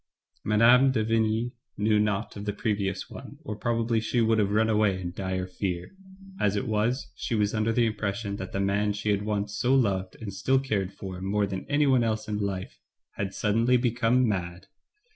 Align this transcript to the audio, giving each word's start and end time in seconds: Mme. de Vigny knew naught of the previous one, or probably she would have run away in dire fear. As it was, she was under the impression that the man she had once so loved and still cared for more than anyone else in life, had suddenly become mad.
Mme. 0.43 0.89
de 0.89 1.03
Vigny 1.05 1.51
knew 1.77 1.99
naught 1.99 2.35
of 2.35 2.45
the 2.45 2.53
previous 2.53 3.07
one, 3.07 3.37
or 3.43 3.55
probably 3.55 3.99
she 3.99 4.19
would 4.19 4.39
have 4.39 4.49
run 4.49 4.67
away 4.67 4.99
in 4.99 5.11
dire 5.11 5.45
fear. 5.45 5.91
As 6.39 6.55
it 6.55 6.65
was, 6.67 7.11
she 7.15 7.35
was 7.35 7.53
under 7.53 7.71
the 7.71 7.85
impression 7.85 8.37
that 8.37 8.51
the 8.51 8.59
man 8.59 8.93
she 8.93 9.11
had 9.11 9.21
once 9.21 9.55
so 9.55 9.75
loved 9.75 10.15
and 10.19 10.33
still 10.33 10.57
cared 10.57 10.91
for 10.91 11.21
more 11.21 11.45
than 11.45 11.67
anyone 11.69 12.03
else 12.03 12.27
in 12.27 12.39
life, 12.39 12.79
had 13.11 13.35
suddenly 13.35 13.77
become 13.77 14.27
mad. 14.27 14.65